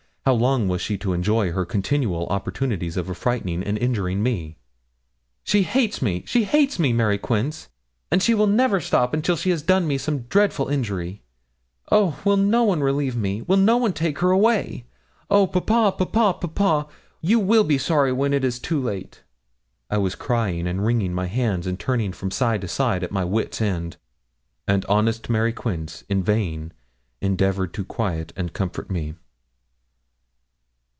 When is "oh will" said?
11.91-12.37